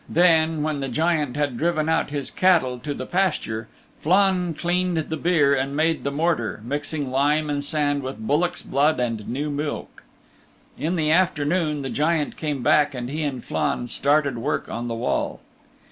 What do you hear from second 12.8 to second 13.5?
and he and